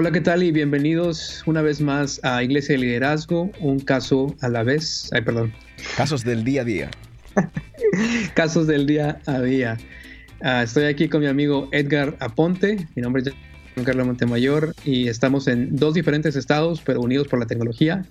Hola, 0.00 0.12
¿qué 0.12 0.22
tal? 0.22 0.42
Y 0.42 0.50
bienvenidos 0.50 1.42
una 1.44 1.60
vez 1.60 1.82
más 1.82 2.20
a 2.24 2.42
Iglesia 2.42 2.74
de 2.74 2.80
Liderazgo, 2.80 3.50
un 3.60 3.80
caso 3.80 4.34
a 4.40 4.48
la 4.48 4.62
vez. 4.62 5.10
Ay, 5.12 5.20
perdón. 5.20 5.52
Casos 5.94 6.24
del 6.24 6.42
día 6.42 6.62
a 6.62 6.64
día. 6.64 6.90
Casos 8.34 8.66
del 8.66 8.86
día 8.86 9.20
a 9.26 9.42
día. 9.42 9.76
Ah, 10.40 10.62
estoy 10.62 10.84
aquí 10.84 11.06
con 11.10 11.20
mi 11.20 11.26
amigo 11.26 11.68
Edgar 11.72 12.16
Aponte. 12.20 12.88
Mi 12.94 13.02
nombre 13.02 13.24
es 13.24 13.34
Juan 13.74 13.84
Carlos 13.84 14.06
Montemayor 14.06 14.74
y 14.86 15.08
estamos 15.08 15.46
en 15.48 15.76
dos 15.76 15.92
diferentes 15.92 16.34
estados, 16.34 16.80
pero 16.82 17.02
unidos 17.02 17.28
por 17.28 17.38
la 17.38 17.44
tecnología 17.44 18.02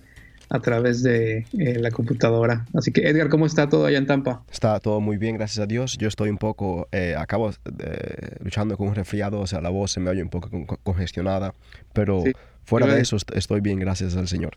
a 0.50 0.60
través 0.60 1.04
de 1.04 1.46
eh, 1.58 1.80
la 1.80 1.92
computadora. 1.92 2.66
Así 2.74 2.92
que 2.92 3.08
Edgar, 3.08 3.30
¿cómo 3.30 3.46
está 3.46 3.70
todo 3.70 3.86
allá 3.86 3.98
en 3.98 4.08
Tampa? 4.08 4.44
Está 4.52 4.80
todo 4.80 5.00
muy 5.00 5.18
bien, 5.18 5.36
gracias 5.36 5.64
a 5.64 5.68
Dios. 5.68 5.98
Yo 5.98 6.08
estoy 6.08 6.30
un 6.30 6.38
poco, 6.38 6.88
eh, 6.92 7.16
acabo 7.18 7.52
de, 7.66 8.38
luchando 8.44 8.76
con 8.76 8.88
un 8.88 8.96
resfriado, 8.96 9.40
o 9.40 9.48
sea, 9.48 9.62
la 9.62 9.70
voz 9.70 9.92
se 9.92 10.00
me 10.00 10.10
oye 10.10 10.24
un 10.24 10.30
poco 10.30 10.50
congestionada, 10.84 11.54
pero 11.94 12.24
fuera 12.66 12.88
de 12.88 13.02
eso 13.02 13.18
estoy 13.34 13.62
bien, 13.62 13.80
gracias 13.80 14.16
al 14.16 14.28
Señor. 14.28 14.56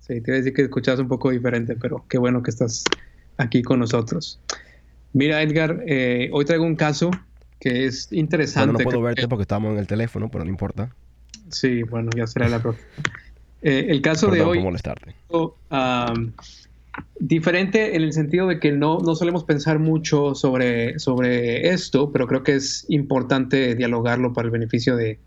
Sí, 0.00 0.20
te 0.20 0.30
iba 0.30 0.34
a 0.34 0.38
decir 0.38 0.52
que 0.52 0.62
escuchas 0.62 0.98
un 0.98 1.08
poco 1.08 1.30
diferente, 1.30 1.76
pero 1.76 2.04
qué 2.08 2.18
bueno 2.18 2.42
que 2.42 2.50
estás 2.50 2.84
aquí 3.38 3.62
con 3.62 3.80
nosotros. 3.80 4.38
Mira, 5.14 5.40
Edgar, 5.42 5.82
eh, 5.86 6.28
hoy 6.32 6.44
traigo 6.44 6.64
un 6.64 6.76
caso 6.76 7.10
que 7.58 7.86
es 7.86 8.12
interesante. 8.12 8.72
Bueno, 8.72 8.78
no 8.80 8.84
puedo 8.84 9.02
verte 9.02 9.26
porque 9.28 9.42
estamos 9.42 9.72
en 9.72 9.78
el 9.78 9.86
teléfono, 9.86 10.30
pero 10.30 10.44
no 10.44 10.50
importa. 10.50 10.90
Sí, 11.48 11.82
bueno, 11.84 12.10
ya 12.14 12.26
será 12.26 12.48
la 12.48 12.60
próxima. 12.60 12.86
Eh, 13.64 13.86
el 13.88 14.02
caso 14.02 14.30
de 14.30 14.42
hoy... 14.42 14.60
molestarte. 14.60 15.14
diferente 17.18 17.96
en 17.96 18.02
el 18.02 18.12
sentido 18.12 18.46
de 18.46 18.60
que 18.60 18.70
no, 18.70 18.98
no 18.98 19.14
solemos 19.16 19.44
pensar 19.44 19.78
mucho 19.78 20.34
sobre, 20.34 20.98
sobre 20.98 21.70
esto, 21.70 22.12
pero 22.12 22.26
creo 22.26 22.42
que 22.42 22.56
es 22.56 22.84
importante 22.90 23.74
dialogarlo 23.74 24.34
para 24.34 24.46
el 24.46 24.52
beneficio 24.52 24.96
de, 24.96 25.18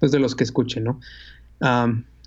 pues, 0.00 0.10
de 0.10 0.18
los 0.18 0.34
que 0.34 0.44
escuchen, 0.44 0.84
¿no? 0.84 1.00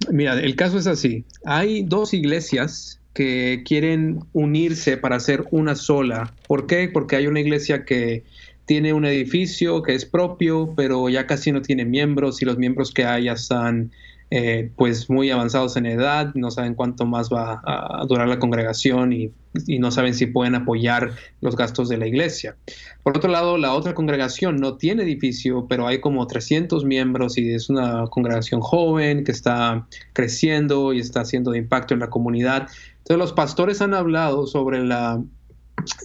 mira, 0.09 0.39
el 0.39 0.56
caso 0.56 0.78
es 0.80 0.88
así. 0.88 1.25
Hay 1.45 1.84
dos 1.84 2.13
iglesias 2.13 3.00
que 3.13 3.63
quieren 3.66 4.22
unirse 4.34 4.95
para 4.95 5.17
hacer 5.17 5.45
una 5.52 5.75
sola. 5.75 6.34
¿Por 6.47 6.66
qué? 6.66 6.88
Porque 6.88 7.17
hay 7.17 7.28
una 7.28 7.39
iglesia 7.39 7.84
que 7.84 8.23
tiene 8.66 8.94
un 8.94 9.06
edificio 9.06 9.84
que 9.84 9.95
es 9.95 10.06
propio, 10.06 10.73
pero 10.78 11.09
ya 11.09 11.28
casi 11.28 11.52
no 11.52 11.61
tiene 11.61 11.84
miembros 11.84 12.41
y 12.41 12.45
los 12.45 12.58
miembros 12.58 12.94
que 12.94 13.06
hay 13.06 13.25
ya 13.25 13.34
están 13.34 13.91
eh, 14.30 14.72
pues 14.75 15.09
muy 15.09 15.31
avanzados 15.31 15.78
en 15.78 15.86
edad, 15.86 16.33
no 16.36 16.52
saben 16.52 16.75
cuánto 16.75 17.06
más 17.06 17.30
va 17.30 17.61
a 17.64 18.06
durar 18.06 18.28
la 18.28 18.39
congregación 18.39 19.14
y, 19.14 19.31
no 19.80 19.89
saben 19.89 20.14
si 20.14 20.28
pueden 20.28 20.53
apoyar 20.53 21.14
los 21.42 21.56
gastos 21.56 21.89
de 21.89 21.97
la 21.97 22.06
iglesia. 22.06 22.58
Por 23.02 23.17
otro 23.17 23.31
lado, 23.31 23.58
la 23.58 23.73
otra 23.73 23.95
congregación 23.95 24.58
no 24.58 24.75
tiene 24.75 25.03
edificio, 25.03 25.66
pero 25.67 25.88
hay 25.88 26.00
como 26.00 26.28
300 26.28 26.84
miembros 26.86 27.38
y 27.38 27.53
es 27.53 27.69
una 27.69 28.06
congregación 28.08 28.61
joven 28.61 29.23
que 29.23 29.31
está 29.31 29.88
creciendo 30.14 30.94
y 30.94 31.00
está 31.00 31.22
haciendo 31.22 31.56
impacto 31.56 31.95
en 31.95 32.02
la 32.02 32.09
comunidad. 32.09 32.67
Entonces 32.97 33.17
los 33.17 33.34
pastores 33.34 33.81
han 33.81 33.94
hablado 33.94 34.45
sobre 34.45 34.84
la, 34.84 35.23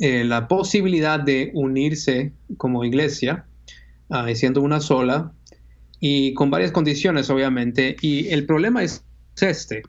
eh, 0.01 0.25
la 0.25 0.48
posibilidad 0.48 1.19
de 1.20 1.51
unirse 1.55 2.33
como 2.57 2.84
iglesia, 2.84 3.47
uh, 4.09 4.33
siendo 4.34 4.62
una 4.62 4.81
sola, 4.81 5.33
y 6.05 6.34
con 6.34 6.50
varias 6.50 6.72
condiciones, 6.72 7.31
obviamente. 7.31 7.97
Y 8.03 8.28
el 8.31 8.45
problema 8.45 8.83
es 8.83 9.05
este. 9.41 9.83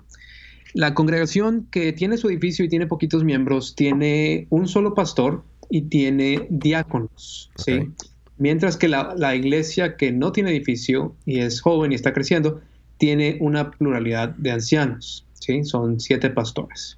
La 0.74 0.94
congregación 0.94 1.68
que 1.72 1.92
tiene 1.92 2.18
su 2.18 2.30
edificio 2.30 2.64
y 2.64 2.70
tiene 2.70 2.86
poquitos 2.86 3.24
miembros 3.24 3.76
tiene 3.76 4.46
un 4.52 4.68
solo 4.68 4.94
pastor 4.94 5.44
y 5.72 5.82
tiene 5.82 6.46
diáconos, 6.52 7.52
¿sí? 7.56 7.90
Mientras 8.38 8.78
que 8.78 8.90
la, 8.90 9.16
la, 9.18 9.36
iglesia 9.36 9.98
que 9.98 10.12
no 10.12 10.32
tiene 10.32 10.52
edificio 10.52 11.16
y 11.26 11.40
es 11.40 11.62
joven 11.62 11.92
y 11.92 11.96
está 11.96 12.14
creciendo, 12.14 12.62
tiene 13.00 13.38
una 13.40 13.72
pluralidad 13.72 14.30
de 14.30 14.52
ancianos, 14.52 15.26
¿sí? 15.34 15.64
Son 15.64 16.00
siete 16.00 16.30
pastores. 16.30 16.98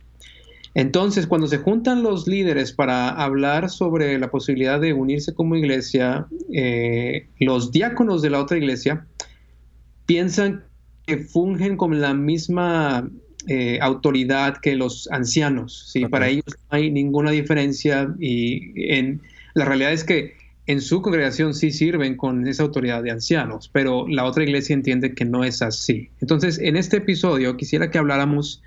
Entonces, 0.76 1.26
cuando 1.26 1.48
se 1.48 1.58
juntan 1.58 2.04
los 2.04 2.28
líderes 2.28 2.74
para 2.74 3.10
hablar 3.10 3.70
sobre 3.70 4.20
la 4.20 4.30
posibilidad 4.30 4.80
de 4.80 4.92
unirse 4.92 5.34
como 5.34 5.56
iglesia, 5.56 6.28
eh, 6.54 7.30
los 7.40 7.72
diáconos 7.72 8.22
de 8.22 8.30
la 8.30 8.42
otra 8.42 8.58
iglesia 8.58 9.08
piensan 10.06 10.66
que 11.08 11.18
fungen 11.18 11.78
con 11.78 12.02
la 12.02 12.14
misma 12.14 13.10
eh, 13.48 13.80
autoridad 13.82 14.58
que 14.58 14.76
los 14.76 15.10
ancianos. 15.12 15.92
¿sí? 15.94 16.06
Para 16.08 16.28
ellos 16.28 16.44
no 16.48 16.78
hay 16.78 16.92
ninguna 16.92 17.32
diferencia 17.32 18.14
y 18.20 18.74
en, 18.94 19.22
la 19.54 19.64
realidad 19.64 19.94
es 19.94 20.04
que 20.04 20.34
en 20.68 20.82
su 20.82 21.02
congregación 21.02 21.54
sí 21.54 21.72
sirven 21.72 22.18
con 22.18 22.46
esa 22.48 22.64
autoridad 22.64 23.02
de 23.02 23.12
ancianos, 23.12 23.70
pero 23.72 24.08
la 24.10 24.26
otra 24.26 24.44
iglesia 24.44 24.74
entiende 24.74 25.14
que 25.14 25.24
no 25.24 25.46
es 25.46 25.62
así. 25.62 26.10
Entonces, 26.20 26.60
en 26.60 26.76
este 26.76 26.98
episodio 26.98 27.56
quisiera 27.56 27.92
que 27.92 27.98
habláramos 27.98 28.62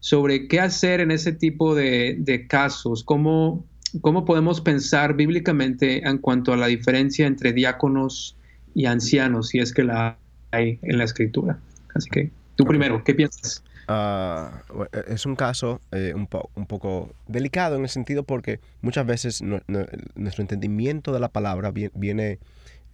sobre 0.00 0.48
qué 0.48 0.60
hacer 0.60 1.00
en 1.00 1.10
ese 1.10 1.32
tipo 1.32 1.74
de, 1.74 2.46
casos, 2.48 3.04
cómo, 3.04 3.64
cómo 4.00 4.24
podemos 4.24 4.60
pensar 4.60 5.14
bíblicamente 5.14 6.06
en 6.06 6.18
cuanto 6.18 6.52
a 6.52 6.56
la 6.56 6.66
diferencia 6.66 7.26
entre 7.26 7.52
diáconos 7.52 8.36
y 8.74 8.86
ancianos, 8.86 9.48
si 9.48 9.58
es 9.58 9.72
que 9.72 9.84
la 9.84 10.16
hay 10.52 10.78
en 10.82 10.98
la 10.98 11.04
escritura. 11.04 11.58
Así 11.94 12.08
que 12.10 12.30
tú 12.56 12.64
primero, 12.64 13.04
¿qué 13.04 13.14
piensas? 13.14 13.62
Ah, 13.88 14.62
e, 14.92 15.14
es 15.14 15.26
un 15.26 15.36
caso 15.36 15.80
eh, 15.92 16.12
un, 16.14 16.28
un, 16.54 16.66
poco 16.66 17.12
delicado 17.26 17.76
en 17.76 17.82
el 17.82 17.88
sentido 17.88 18.22
porque 18.22 18.60
muchas 18.82 19.04
veces 19.06 19.42
nuestro 19.42 20.42
entendimiento 20.42 21.12
de 21.12 21.20
la 21.20 21.28
palabra 21.28 21.72
viene, 21.72 22.38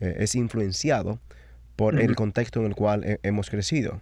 eh, 0.00 0.16
es 0.18 0.34
influenciado 0.34 1.18
por 1.76 2.00
el 2.00 2.16
contexto 2.16 2.60
en 2.60 2.66
el 2.66 2.74
cual 2.74 3.18
hemos 3.22 3.50
crecido. 3.50 4.00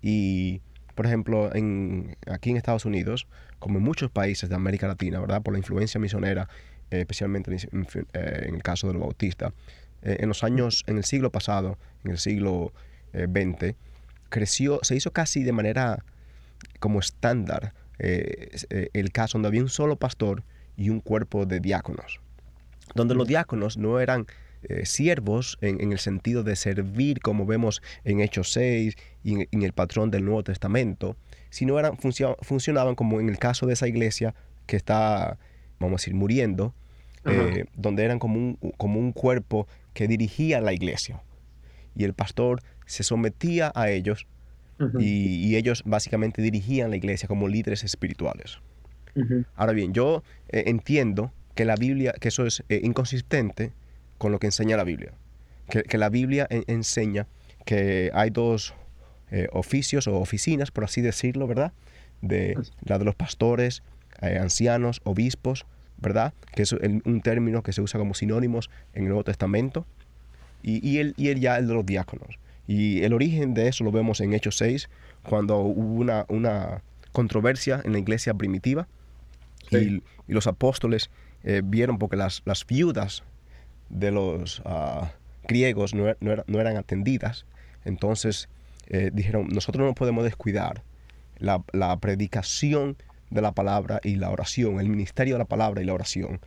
Y 0.00 0.60
por 0.98 1.06
ejemplo, 1.06 1.54
en, 1.54 2.16
aquí 2.26 2.50
en 2.50 2.56
Estados 2.56 2.84
Unidos, 2.84 3.28
como 3.60 3.78
en 3.78 3.84
muchos 3.84 4.10
países 4.10 4.48
de 4.48 4.56
América 4.56 4.88
Latina, 4.88 5.20
¿verdad? 5.20 5.42
Por 5.42 5.52
la 5.52 5.58
influencia 5.60 6.00
misionera, 6.00 6.48
eh, 6.90 7.02
especialmente 7.02 7.52
en, 7.52 7.86
eh, 8.14 8.46
en, 8.48 8.56
el 8.56 8.62
caso 8.64 8.88
de 8.88 8.94
los 8.94 9.02
bautistas, 9.02 9.52
eh, 10.02 10.16
en 10.18 10.26
los 10.26 10.42
años, 10.42 10.82
en 10.88 10.96
el 10.96 11.04
siglo 11.04 11.30
pasado, 11.30 11.78
en 12.02 12.10
el 12.10 12.18
siglo 12.18 12.72
XX, 13.12 13.76
creció, 14.28 14.80
se 14.82 14.96
hizo 14.96 15.12
casi 15.12 15.44
de 15.44 15.52
manera 15.52 16.04
como 16.80 16.98
estándar 16.98 17.74
el 18.00 19.12
caso 19.12 19.38
donde 19.38 19.46
había 19.46 19.62
un 19.62 19.68
solo 19.68 19.94
pastor 20.00 20.42
y 20.76 20.90
un 20.90 20.98
cuerpo 20.98 21.46
de 21.46 21.60
diáconos, 21.60 22.18
donde 22.96 23.14
los 23.14 23.28
diáconos 23.28 23.76
no 23.76 24.00
eran 24.00 24.26
eh, 24.68 24.84
siervos 24.84 25.56
en, 25.62 25.92
el 25.92 25.98
sentido 25.98 26.42
de 26.42 26.54
servir, 26.54 27.20
como 27.20 27.46
vemos 27.46 27.80
en 28.04 28.20
Hechos 28.20 28.52
6 28.52 28.96
y 29.24 29.46
en, 29.50 29.62
el 29.62 29.72
patrón 29.72 30.10
del 30.10 30.26
Nuevo 30.26 30.44
Testamento, 30.44 31.16
sino 31.48 31.78
eran, 31.78 31.96
funcionaban 32.42 32.94
como 32.94 33.18
en 33.18 33.30
el 33.30 33.38
caso 33.38 33.64
de 33.64 33.72
esa 33.72 33.88
iglesia 33.88 34.34
que 34.66 34.76
está, 34.76 35.38
vamos 35.78 35.94
a 35.94 36.02
decir, 36.02 36.12
muriendo, 36.12 36.74
eh, 37.24 37.64
donde 37.74 38.04
eran 38.04 38.18
como 38.18 38.36
un, 38.36 38.58
como 38.76 39.00
un 39.00 39.12
cuerpo 39.12 39.66
que 39.94 40.06
dirigía 40.06 40.60
la 40.60 40.74
iglesia. 40.74 41.22
Y 41.96 42.04
el 42.04 42.12
pastor 42.12 42.62
se 42.84 43.04
sometía 43.04 43.72
a 43.74 43.88
ellos 43.88 44.26
y, 45.00 45.56
ellos 45.56 45.82
básicamente 45.86 46.42
dirigían 46.42 46.90
la 46.90 46.96
iglesia 46.96 47.26
como 47.26 47.48
líderes 47.48 47.84
espirituales. 47.84 48.58
Ahora 49.56 49.72
bien, 49.72 49.94
yo 49.94 50.22
eh, 50.50 50.64
entiendo 50.66 51.32
que 51.54 51.64
la 51.64 51.74
Biblia, 51.74 52.12
que 52.20 52.28
eso 52.28 52.44
es 52.44 52.62
inconsistente 52.68 53.72
con 54.18 54.32
lo 54.32 54.38
que 54.38 54.46
enseña 54.46 54.76
la 54.76 54.84
Biblia. 54.84 55.12
Que, 55.68 55.98
la 55.98 56.08
Biblia 56.08 56.46
enseña 56.50 57.26
que 57.64 58.10
hay 58.14 58.30
dos 58.30 58.74
eh, 59.30 59.48
oficios 59.52 60.06
o 60.08 60.16
oficinas, 60.16 60.70
por 60.70 60.84
así 60.84 61.02
decirlo, 61.02 61.46
¿verdad? 61.46 61.72
De 62.22 62.58
la 62.80 62.98
de 62.98 63.04
los 63.04 63.14
pastores, 63.14 63.82
eh, 64.22 64.38
ancianos, 64.38 65.00
obispos, 65.04 65.66
¿verdad? 65.98 66.32
Que 66.54 66.62
es 66.62 66.72
un 66.72 67.20
término 67.22 67.62
que 67.62 67.72
se 67.72 67.82
usa 67.82 67.98
como 67.98 68.14
sinónimos 68.14 68.70
en 68.94 69.02
el 69.02 69.08
Nuevo 69.08 69.24
Testamento. 69.24 69.86
Y, 70.62 70.86
y, 70.86 70.98
el, 70.98 71.14
y 71.16 71.28
el 71.28 71.40
ya 71.40 71.58
el 71.58 71.68
de 71.68 71.74
los 71.74 71.86
diáconos. 71.86 72.38
Y 72.66 73.02
el 73.02 73.12
origen 73.12 73.54
de 73.54 73.68
eso 73.68 73.84
lo 73.84 73.92
vemos 73.92 74.20
en 74.20 74.34
Hechos 74.34 74.56
6, 74.58 74.88
cuando 75.22 75.58
hubo 75.58 76.00
una, 76.00 76.26
una 76.28 76.82
controversia 77.12 77.80
en 77.84 77.92
la 77.92 77.98
iglesia 77.98 78.34
primitiva. 78.34 78.86
Y, 79.70 80.02
los 80.26 80.46
apóstoles 80.46 81.08
eh, 81.42 81.62
vieron 81.64 81.98
porque 81.98 82.16
las, 82.16 82.42
las 82.44 82.66
viudas 82.66 83.24
de 83.88 84.10
los 84.10 84.62
ah, 84.64 85.12
griegos 85.48 85.94
no, 85.94 86.06
eran 86.06 86.76
atendidas. 86.76 87.46
Entonces 87.84 88.48
eh, 88.86 89.10
dijeron, 89.12 89.48
nosotros 89.48 89.84
no 89.84 89.94
podemos 89.94 90.24
descuidar 90.24 90.82
la, 91.38 91.96
predicación 92.00 92.96
de 93.30 93.42
la 93.42 93.52
palabra 93.52 94.00
y 94.04 94.16
la 94.16 94.30
oración, 94.30 94.80
el 94.80 94.88
ministerio 94.88 95.34
de 95.34 95.38
la 95.38 95.44
palabra 95.44 95.82
y 95.82 95.84
la 95.84 95.94
oración 95.94 96.40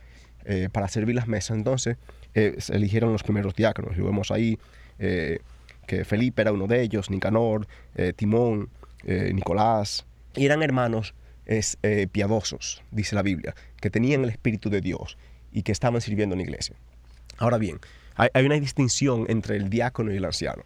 eh, 0.44 0.68
para 0.72 0.88
servir 0.88 1.16
las 1.16 1.28
mesas. 1.28 1.56
Entonces 1.56 1.96
eh, 2.34 2.56
se 2.58 2.74
eligieron 2.74 3.12
los 3.12 3.22
primeros 3.22 3.54
diáconos. 3.54 3.96
Y 3.98 4.00
vemos 4.00 4.30
ahí 4.30 4.58
que 5.86 6.04
Felipe 6.04 6.42
era 6.42 6.52
uno 6.52 6.68
de 6.68 6.80
ellos, 6.80 7.10
Nicanor, 7.10 7.66
Timón, 8.14 8.68
Nicolás. 9.04 10.06
Y 10.36 10.46
eran 10.46 10.62
hermanos 10.62 11.12
es, 11.44 11.76
piadosos, 12.12 12.84
dice 12.92 13.16
la 13.16 13.22
Biblia, 13.22 13.56
que 13.80 13.90
tenían 13.90 14.22
el 14.22 14.30
Espíritu 14.30 14.70
de 14.70 14.80
Dios 14.80 15.18
y 15.50 15.62
que 15.62 15.72
estaban 15.72 16.00
sirviendo 16.00 16.34
en 16.34 16.38
la 16.38 16.44
iglesia. 16.44 16.76
Ahora 17.42 17.58
bien, 17.58 17.80
hay, 18.14 18.46
una 18.46 18.54
distinción 18.54 19.26
entre 19.28 19.56
el 19.56 19.68
diácono 19.68 20.12
y 20.12 20.16
el 20.16 20.24
anciano. 20.24 20.62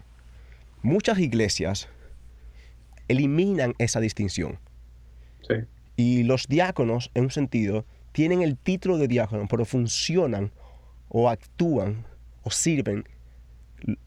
muchas 0.83 1.19
iglesias 1.19 1.89
eliminan 3.09 3.75
esa 3.79 3.99
distinción. 3.99 4.59
Y 5.97 6.25
los 6.25 6.49
diáconos, 6.49 7.11
en 7.15 7.25
un 7.25 7.31
sentido, 7.31 7.87
tienen 8.13 8.43
el 8.43 8.59
título 8.59 8.99
de 8.99 9.09
diácono, 9.09 9.47
pero 9.49 9.65
funcionan 9.65 10.53
o 11.09 11.31
actúan 11.31 12.05
o 12.43 12.51
sirven 12.51 13.09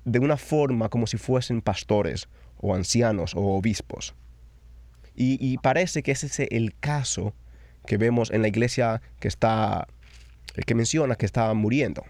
de 0.05 0.19
una 0.19 0.37
forma 0.37 0.89
como 0.89 1.07
si 1.07 1.17
fuesen 1.17 1.61
pastores 1.61 2.29
o 2.57 2.75
ancianos 2.75 3.33
o 3.33 3.41
obispos. 3.55 4.13
Y, 5.15 5.57
parece 5.57 6.03
que 6.03 6.11
ese 6.11 6.27
es 6.27 6.39
el 6.51 6.75
caso 6.79 7.33
que 7.87 7.97
vemos 7.97 8.29
en 8.29 8.43
la 8.43 8.47
iglesia 8.47 9.01
que 9.19 9.27
está, 9.27 9.87
que 10.67 10.75
menciona 10.75 11.15
que 11.15 11.25
estaba 11.25 11.55
muriendo. 11.55 12.05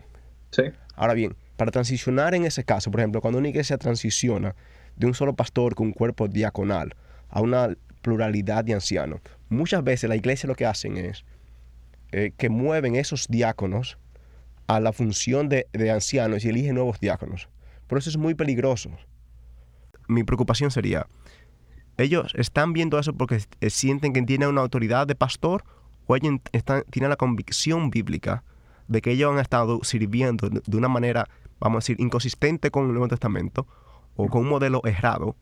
Ahora 0.96 1.14
bien, 1.14 1.36
para 1.58 1.72
transicionar 1.72 2.34
en 2.36 2.46
ese 2.46 2.64
caso, 2.64 2.92
por 2.92 3.00
ejemplo, 3.00 3.22
cuando 3.22 3.40
una 3.40 3.50
iglesia 3.50 3.78
transiciona 3.78 4.56
de 4.96 5.08
un 5.08 5.14
solo 5.14 5.34
pastor 5.34 5.76
con 5.76 5.88
un 5.88 5.94
cuerpo 5.94 6.28
diaconal 6.28 6.96
a 7.30 7.42
una 7.42 7.76
pluralidad 8.02 8.64
de 8.64 8.74
ancianos, 8.74 9.22
muchas 9.50 9.84
veces 9.84 10.10
la 10.10 10.16
iglesia 10.16 10.48
lo 10.48 10.56
que 10.56 10.66
hacen 10.66 10.98
es 10.98 11.26
eh, 12.12 12.32
que 12.38 12.50
mueven 12.50 12.96
esos 12.96 13.28
diáconos 13.28 13.98
a 14.68 14.80
la 14.80 14.94
función 14.94 15.50
de, 15.50 15.68
de 15.74 15.92
ancianos 15.92 16.46
y 16.46 16.50
eligen 16.50 16.76
nuevos 16.76 17.00
diáconos. 17.00 17.50
Por 17.88 17.98
eso 17.98 18.10
es 18.10 18.18
muy 18.18 18.36
peligroso. 18.36 18.92
Mi 20.08 20.24
preocupación 20.24 20.72
sería, 20.72 21.08
ellos 21.98 22.34
están 22.36 22.74
viendo 22.74 22.98
eso 22.98 23.14
porque 23.14 23.42
eh, 23.62 23.70
sienten 23.70 24.14
que 24.14 24.22
tienen 24.22 24.50
una 24.50 24.62
autoridad 24.62 25.08
de 25.08 25.16
pastor 25.16 25.64
o 26.08 26.16
ellos 26.16 26.40
tienen 26.90 27.10
la 27.10 27.18
convicción 27.18 27.90
bíblica 27.90 28.44
de 28.90 29.02
que 29.02 29.12
ellos 29.12 29.32
han 29.32 29.40
estado 29.40 29.80
sirviendo 29.84 30.50
de 30.50 30.78
una 30.78 30.90
manera, 30.90 31.30
vamos 31.60 31.78
a 31.78 31.82
decir, 31.84 32.02
inconsistente 32.02 32.72
con 32.72 32.86
el 32.86 32.92
Nuevo 32.92 33.08
Testamento 33.08 33.68
o 34.16 34.28
con 34.28 34.42
un 34.42 34.50
modelo 34.50 34.82
errado 34.84 35.36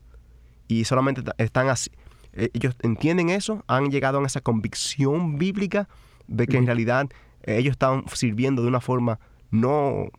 y 0.68 0.84
solamente 0.84 1.22
están 1.38 1.68
así. 1.68 1.90
Eh, 2.34 2.50
ellos 2.52 2.76
entienden 2.82 3.30
eso, 3.30 3.64
han 3.66 3.90
llegado 3.90 4.20
a 4.20 4.26
esa 4.26 4.42
convicción 4.42 5.38
bíblica 5.38 5.88
de 6.28 6.46
que 6.46 6.58
en 6.58 6.66
realidad 6.66 7.08
ellos 7.42 7.72
estaban 7.72 8.04
sirviendo 8.12 8.60
de 8.62 8.68
una 8.68 8.80
forma 8.80 9.18
no 9.50 10.10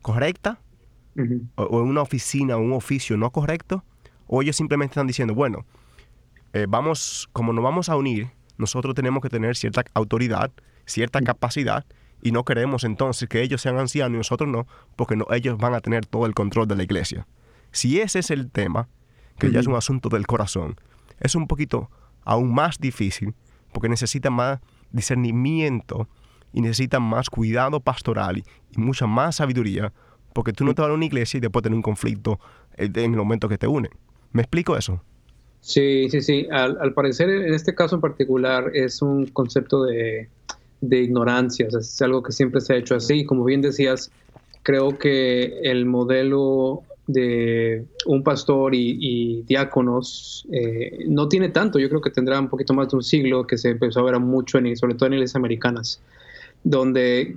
correcta 0.00 0.60
o, 1.56 1.80
en 1.80 1.88
una 1.88 2.02
oficina 2.02 2.56
o 2.56 2.60
un 2.60 2.72
oficio 2.72 3.16
no 3.16 3.30
correcto, 3.30 3.84
o 4.28 4.40
ellos 4.40 4.56
simplemente 4.56 4.92
están 4.92 5.08
diciendo, 5.08 5.34
bueno, 5.34 5.66
eh, 6.52 6.66
vamos, 6.68 7.28
como 7.32 7.52
nos 7.52 7.64
vamos 7.64 7.88
a 7.88 7.96
unir, 7.96 8.30
nosotros 8.56 8.94
tenemos 8.94 9.20
que 9.20 9.28
tener 9.28 9.56
cierta 9.56 9.84
autoridad, 9.94 10.52
cierta 10.86 11.20
capacidad, 11.22 11.84
y 12.22 12.32
no 12.32 12.44
queremos 12.44 12.84
entonces 12.84 13.28
que 13.28 13.42
ellos 13.42 13.60
sean 13.60 13.78
ancianos 13.78 14.14
y 14.14 14.18
nosotros 14.18 14.48
no, 14.48 14.66
porque 14.96 15.16
no, 15.16 15.26
ellos 15.30 15.58
van 15.58 15.74
a 15.74 15.80
tener 15.80 16.06
todo 16.06 16.24
el 16.26 16.34
control 16.34 16.68
de 16.68 16.76
la 16.76 16.84
iglesia. 16.84 17.26
Si 17.72 18.00
ese 18.00 18.20
es 18.20 18.30
el 18.30 18.50
tema, 18.50 18.88
que 19.38 19.50
ya 19.50 19.60
es 19.60 19.66
un 19.66 19.74
asunto 19.74 20.08
del 20.08 20.26
corazón, 20.26 20.76
es 21.18 21.34
un 21.34 21.48
poquito 21.48 21.90
aún 22.24 22.54
más 22.54 22.78
difícil, 22.78 23.34
porque 23.72 23.88
necesita 23.88 24.30
más 24.30 24.60
discernimiento 24.92 26.08
y 26.52 26.60
necesita 26.60 27.00
más 27.00 27.28
cuidado 27.28 27.80
pastoral 27.80 28.38
y, 28.38 28.44
mucha 28.76 29.06
más 29.06 29.36
sabiduría 29.36 29.92
porque 30.32 30.52
tú 30.52 30.64
no 30.64 30.74
te 30.74 30.80
vas 30.80 30.90
a 30.90 30.94
una 30.94 31.04
iglesia 31.04 31.38
y 31.38 31.40
después 31.40 31.62
tener 31.62 31.76
un 31.76 31.82
conflicto 31.82 32.38
en 32.76 32.96
el 32.96 33.16
momento 33.16 33.48
que 33.48 33.58
te 33.58 33.66
unen. 33.66 33.90
¿Me 34.32 34.42
explico 34.42 34.76
eso? 34.76 35.02
Sí, 35.60 36.08
sí, 36.10 36.22
sí. 36.22 36.48
Al, 36.50 36.94
parecer, 36.94 37.28
en 37.28 37.54
este 37.54 37.74
caso 37.74 37.96
en 37.96 38.00
particular, 38.00 38.70
es 38.74 39.02
un 39.02 39.26
concepto 39.26 39.84
de, 39.84 40.28
ignorancia. 40.90 41.68
es 41.68 42.02
algo 42.02 42.22
que 42.22 42.32
siempre 42.32 42.60
se 42.60 42.74
ha 42.74 42.76
hecho 42.76 42.94
así. 42.94 43.24
Como 43.24 43.44
bien 43.44 43.60
decías, 43.62 44.10
creo 44.62 44.98
que 44.98 45.60
el 45.62 45.86
modelo 45.86 46.82
de 47.06 47.84
un 48.06 48.22
pastor 48.22 48.74
y, 48.74 49.42
diáconos 49.42 50.46
eh, 50.52 51.04
no 51.08 51.28
tiene 51.28 51.48
tanto. 51.48 51.78
Yo 51.78 51.88
creo 51.88 52.00
que 52.00 52.10
tendrá 52.10 52.38
un 52.38 52.48
poquito 52.48 52.74
más 52.74 52.88
de 52.88 52.96
un 52.96 53.02
siglo 53.02 53.46
que 53.46 53.58
se 53.58 53.70
empezó 53.70 54.00
a 54.00 54.04
ver 54.04 54.20
mucho, 54.20 54.58
en, 54.58 54.76
sobre 54.76 54.94
todo 54.94 55.08
en 55.08 55.14
iglesias 55.14 55.36
americanas, 55.36 56.00
donde 56.62 57.36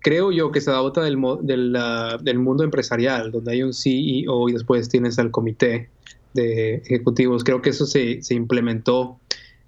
creo 0.00 0.32
yo 0.32 0.50
que 0.50 0.60
se 0.60 0.70
adopta 0.70 1.02
del, 1.02 1.18
del, 1.42 1.76
del, 2.22 2.38
mundo 2.38 2.64
empresarial, 2.64 3.30
donde 3.30 3.52
hay 3.52 3.62
un 3.62 3.72
CEO 3.72 4.48
y 4.48 4.52
después 4.52 4.88
tienes 4.88 5.18
al 5.18 5.30
comité 5.30 5.88
de 6.34 6.76
ejecutivos. 6.76 7.44
Creo 7.44 7.62
que 7.62 7.70
eso 7.70 7.86
se, 7.86 8.22
se 8.22 8.34
implementó 8.34 9.18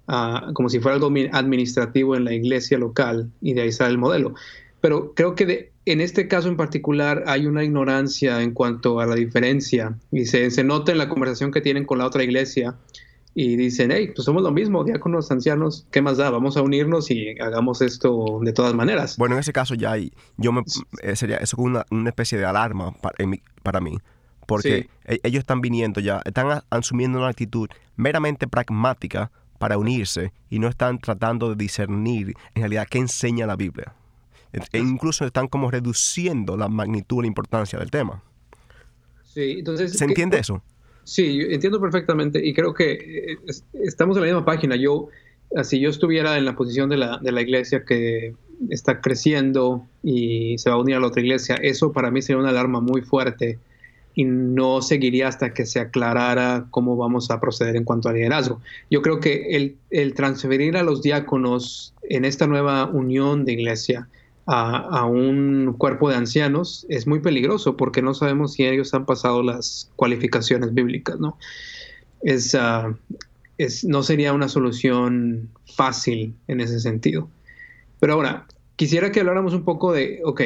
uh, 0.07 0.53
como 0.53 0.69
si 0.69 0.79
fuera 0.79 0.95
algo 0.95 1.11
administrativo 1.31 2.15
en 2.15 2.25
la 2.25 2.33
iglesia 2.33 2.77
local 2.77 3.31
y 3.41 3.53
de 3.53 3.61
ahí 3.63 3.71
sale 3.71 3.91
el 3.91 3.97
modelo. 3.97 4.33
Pero 4.81 5.13
creo 5.15 5.35
que 5.35 5.45
de, 5.45 5.71
en 5.85 6.01
este 6.01 6.27
caso 6.27 6.47
en 6.47 6.57
particular 6.57 7.23
hay 7.27 7.47
una 7.47 7.63
ignorancia 7.63 8.41
en 8.41 8.51
cuanto 8.51 8.99
a 8.99 9.05
la 9.05 9.15
diferencia 9.15 9.97
y 10.11 10.25
se, 10.25 10.51
se 10.51 10.63
nota 10.63 10.91
en 10.91 10.97
la 10.97 11.09
conversación 11.09 11.51
que 11.51 11.61
tienen 11.61 11.85
con 11.85 11.97
la 11.97 12.05
otra 12.05 12.23
iglesia 12.23 12.75
y 13.37 13.57
dicen, 13.57 13.91
hey, 13.91 14.11
pues 14.15 14.25
somos 14.25 14.41
lo 14.41 14.51
mismo, 14.51 14.85
diáconos, 14.85 15.29
ancianos, 15.29 15.85
¿qué 15.91 16.01
más 16.01 16.15
da? 16.15 16.29
Vamos 16.29 16.55
a 16.55 16.61
unirnos 16.61 17.11
y 17.11 17.37
hagamos 17.39 17.81
esto 17.81 18.39
de 18.41 18.53
todas 18.53 18.73
maneras. 18.73 19.17
Bueno, 19.17 19.35
en 19.35 19.41
ese 19.41 19.51
caso 19.51 19.75
ya 19.75 19.91
hay, 19.91 20.13
yo 20.37 20.53
me, 20.53 20.63
eh, 21.01 21.17
sería 21.17 21.37
eso 21.37 21.57
una, 21.59 21.85
una 21.91 22.09
especie 22.09 22.37
de 22.37 22.45
alarma 22.45 22.93
para, 22.93 23.17
para 23.61 23.81
mí, 23.81 23.97
porque 24.47 24.87
e, 25.03 25.19
ellos 25.23 25.39
están 25.39 25.59
viniendo 25.59 25.99
ya, 25.99 26.21
están 26.23 26.61
asumiendo 26.69 27.17
una 27.17 27.27
actitud 27.27 27.67
meramente 27.97 28.47
pragmática 28.47 29.31
para 29.57 29.77
unirse 29.77 30.31
y 30.49 30.59
no 30.59 30.67
están 30.67 30.99
tratando 30.99 31.49
de 31.49 31.55
discernir 31.55 32.33
en 32.53 32.61
realidad 32.61 32.87
qué 32.89 32.99
enseña 32.99 33.45
la 33.45 33.55
Biblia. 33.55 33.93
E, 34.53 34.79
incluso 34.79 35.25
están 35.25 35.47
como 35.47 35.69
reduciendo 35.69 36.55
la 36.57 36.69
magnitud, 36.69 37.21
la 37.21 37.27
importancia 37.27 37.79
del 37.79 37.91
tema. 37.91 38.23
Sí, 39.23 39.55
entonces... 39.59 39.93
¿Se 39.93 40.05
entiende 40.05 40.39
eso? 40.39 40.63
Sí, 41.03 41.39
entiendo 41.49 41.79
perfectamente 41.79 42.45
y 42.45 42.53
creo 42.53 42.73
que 42.73 42.91
eh, 42.93 43.37
estamos 43.73 44.17
en 44.17 44.21
la 44.23 44.27
misma 44.27 44.45
página. 44.45 44.75
Yo, 44.75 45.09
si 45.63 45.79
yo 45.79 45.89
estuviera 45.89 46.37
en 46.37 46.45
la 46.45 46.55
posición 46.55 46.89
de 46.89 46.97
la, 46.97 47.19
de 47.19 47.31
la 47.31 47.41
iglesia 47.41 47.83
que 47.85 48.33
está 48.69 49.01
creciendo 49.01 49.85
y 50.01 50.57
se 50.57 50.69
va 50.69 50.77
a 50.77 50.79
unir 50.79 50.95
a 50.95 50.99
la 50.99 51.07
otra 51.07 51.21
iglesia, 51.21 51.55
eso 51.55 51.91
para 51.91 52.09
mí 52.09 52.21
sería 52.21 52.39
una 52.39 52.49
alarma 52.49 52.79
muy 52.79 53.01
fuerte 53.01 53.59
y 54.15 54.23
no 54.23 54.81
seguiría 54.81 55.27
hasta 55.27 55.53
que 55.53 55.65
se 55.65 55.79
aclarara 55.79 56.67
cómo 56.71 56.95
vamos 56.95 57.29
a 57.29 57.41
proceder 57.41 57.75
en 57.75 57.83
cuanto 57.83 58.07
al 58.07 58.15
liderazgo. 58.15 58.61
Yo 58.89 59.01
creo 59.01 59.19
que 59.19 59.75
el, 59.91 60.13
transferir 60.13 60.77
a 60.77 60.83
los 60.83 61.01
diáconos 61.01 61.93
en 62.03 62.23
esta 62.23 62.47
nueva 62.47 62.85
unión 62.85 63.43
de 63.43 63.53
iglesia 63.53 64.07
a, 64.47 65.05
un 65.05 65.75
cuerpo 65.77 66.09
de 66.09 66.15
ancianos 66.15 66.85
es 66.87 67.07
muy 67.07 67.19
peligroso 67.19 67.75
porque 67.75 68.01
no 68.01 68.13
sabemos 68.13 68.53
si 68.53 68.65
ellos 68.65 68.93
han 68.93 69.05
pasado 69.05 69.43
las 69.43 69.91
cualificaciones 69.97 70.73
bíblicas, 70.73 71.19
¿no? 71.19 71.37
Es, 72.21 72.55
ah, 72.55 72.95
no 73.83 74.03
sería 74.03 74.31
una 74.31 74.47
solución 74.47 75.49
fácil 75.75 76.35
en 76.47 76.61
ese 76.61 76.79
sentido. 76.79 77.29
Pero 77.99 78.13
ahora, 78.13 78.47
quisiera 78.77 79.11
que 79.11 79.19
habláramos 79.19 79.53
un 79.53 79.65
poco 79.65 79.91
de, 79.91 80.21
ok, 80.23 80.41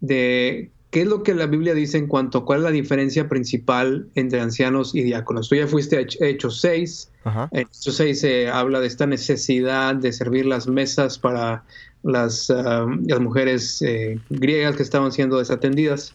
de 0.00 0.70
qué 0.92 1.00
es 1.00 1.06
lo 1.06 1.22
que 1.22 1.34
la 1.34 1.46
Biblia 1.46 1.72
dice 1.72 1.96
en 1.96 2.06
cuanto 2.06 2.38
a 2.38 2.44
cuál 2.44 2.58
es 2.58 2.64
la 2.64 2.70
diferencia 2.70 3.26
principal 3.26 4.08
entre 4.14 4.40
ancianos 4.40 4.94
y 4.94 5.00
diáconos. 5.02 5.48
Tú 5.48 5.56
ya 5.56 5.66
fuiste 5.66 5.96
a 5.96 6.26
Hechos 6.26 6.60
6. 6.60 7.10
En 7.50 7.60
Hechos 7.60 7.96
6 7.96 8.20
se 8.20 8.48
habla 8.48 8.78
de 8.78 8.88
esta 8.88 9.06
necesidad 9.06 9.94
de 9.94 10.12
servir 10.12 10.44
las 10.44 10.68
mesas 10.68 11.18
para 11.18 11.64
las, 12.02 12.50
ah, 12.50 12.86
las 13.06 13.20
mujeres 13.20 13.80
eh, 13.80 14.18
griegas 14.28 14.76
que 14.76 14.82
estaban 14.82 15.12
siendo 15.12 15.38
desatendidas. 15.38 16.14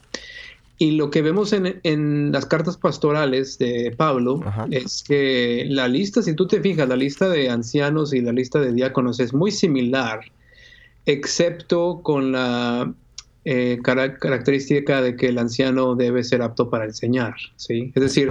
Y 0.78 0.92
lo 0.92 1.10
que 1.10 1.24
vemos 1.24 1.54
en, 1.54 1.80
en 1.82 2.32
las 2.32 2.46
cartas 2.46 2.78
pastorales 2.78 3.58
de 3.58 3.96
Pablo 3.98 4.42
es 4.70 5.02
que 5.02 5.66
la 5.70 5.88
lista, 5.88 6.22
si 6.22 6.36
tú 6.36 6.46
te 6.46 6.62
fijas, 6.62 6.88
la 6.88 6.96
lista 6.96 7.28
de 7.30 7.50
ancianos 7.50 8.14
y 8.14 8.22
la 8.22 8.32
lista 8.32 8.60
de 8.60 8.74
diáconos 8.74 9.20
es 9.20 9.34
muy 9.34 9.50
similar, 9.50 10.20
excepto 11.08 12.02
con 12.04 12.32
la 12.32 12.94
eh, 13.50 13.80
característica 13.82 15.02
de 15.02 15.16
que 15.16 15.28
el 15.28 15.38
anciano 15.38 15.96
debe 15.96 16.26
ser 16.26 16.42
apto 16.42 16.70
para 16.70 16.84
enseñar. 16.84 17.36
¿sí? 17.56 17.94
Es 17.96 18.04
decir, 18.04 18.30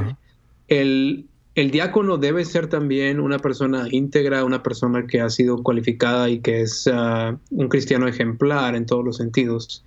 el, 0.68 1.24
el 1.54 1.70
diácono 1.70 2.18
debe 2.18 2.44
ser 2.44 2.66
también 2.66 3.18
una 3.18 3.38
persona 3.38 3.88
íntegra, 3.90 4.44
una 4.44 4.62
persona 4.62 5.06
que 5.06 5.22
ha 5.22 5.30
sido 5.30 5.62
cualificada 5.62 6.28
y 6.28 6.40
que 6.40 6.60
es 6.60 6.86
ah, 6.92 7.38
un 7.50 7.68
cristiano 7.70 8.06
ejemplar 8.06 8.74
en 8.74 8.84
todos 8.84 9.02
los 9.02 9.16
sentidos, 9.16 9.82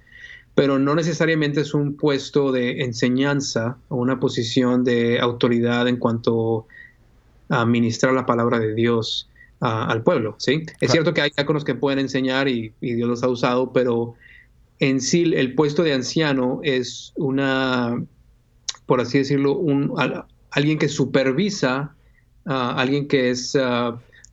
pero 0.56 0.80
no 0.80 0.96
necesariamente 0.96 1.62
es 1.62 1.76
un 1.76 1.96
puesto 1.96 2.52
de 2.52 2.82
enseñanza 2.82 3.78
o 3.90 3.98
una 3.98 4.20
posición 4.20 4.84
de 4.84 5.20
autoridad 5.20 5.88
en 5.88 5.98
cuanto 5.98 6.66
a 7.50 7.68
ministrar 7.68 8.14
la 8.14 8.26
palabra 8.26 8.58
de 8.58 8.74
Dios 8.74 9.30
ah, 9.62 9.86
al 9.86 10.02
pueblo. 10.02 10.34
¿sí? 10.40 10.64
Es 10.82 10.90
cierto 10.90 11.14
que 11.14 11.22
hay 11.22 11.30
diáconos 11.38 11.64
que 11.64 11.76
pueden 11.76 12.00
enseñar 12.00 12.48
y, 12.48 12.74
Dios 12.82 13.08
los 13.08 13.22
ha 13.22 13.28
usado, 13.28 13.74
pero 13.74 14.16
en 14.80 15.02
sí 15.02 15.32
el 15.36 15.56
puesto 15.56 15.84
de 15.84 15.94
anciano 15.94 16.62
es 16.64 17.14
una, 17.16 18.04
por 18.86 19.02
así 19.02 19.20
decirlo, 19.20 19.58
un 19.58 19.94
alguien 20.52 20.80
que 20.80 20.88
supervisa, 20.88 21.96
alguien 22.46 23.08
que 23.08 23.30
es 23.30 23.58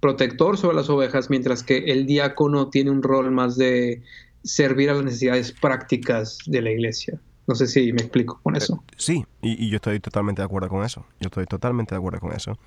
protector 0.00 0.56
sobre 0.56 0.76
las 0.76 0.88
ovejas, 0.88 1.30
mientras 1.30 1.62
que 1.62 1.78
el 1.78 2.06
diácono 2.06 2.70
tiene 2.70 2.90
un 2.90 3.02
rol 3.02 3.30
más 3.32 3.56
de 3.56 4.02
servir 4.44 4.90
a 4.90 4.94
las 4.94 5.04
necesidades 5.04 5.52
prácticas 5.52 6.38
de 6.46 6.62
la 6.62 6.70
iglesia. 6.70 7.20
No 7.48 7.54
sé 7.54 7.66
si 7.66 7.92
me 7.92 8.02
explico 8.02 8.40
con 8.42 8.56
eso. 8.56 8.82
sí, 8.96 9.24
y, 9.42 9.68
yo 9.68 9.76
estoy 9.76 10.00
totalmente 10.00 10.42
de 10.42 10.46
acuerdo 10.46 10.68
con 10.68 10.84
eso. 10.84 11.06
Yo 11.20 11.26
estoy 11.26 11.46
totalmente 11.46 11.94
de 11.94 11.98
acuerdo 11.98 12.20
con 12.20 12.32
eso. 12.32 12.58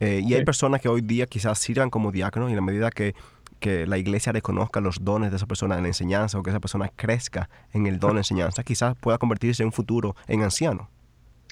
y 0.00 0.32
hay 0.34 0.44
personas 0.44 0.80
que 0.80 0.88
hoy 0.88 1.02
día 1.02 1.26
quizás 1.26 1.58
sirvan 1.58 1.90
como 1.90 2.12
diáconos 2.12 2.48
y 2.48 2.52
en 2.52 2.56
la 2.56 2.62
medida 2.62 2.90
que 2.90 3.14
que 3.58 3.86
la 3.86 3.98
iglesia 3.98 4.32
reconozca 4.32 4.80
los 4.80 5.04
dones 5.04 5.30
de 5.30 5.36
esa 5.36 5.46
persona 5.46 5.76
en 5.76 5.82
la 5.82 5.88
enseñanza 5.88 6.38
o 6.38 6.42
que 6.42 6.50
esa 6.50 6.60
persona 6.60 6.90
crezca 6.94 7.48
en 7.72 7.86
el 7.86 7.98
don 7.98 8.12
de 8.14 8.18
enseñanza, 8.18 8.62
quizás 8.62 8.96
pueda 8.96 9.18
convertirse 9.18 9.62
en 9.62 9.68
un 9.68 9.72
futuro 9.72 10.14
en 10.28 10.42
anciano. 10.42 10.88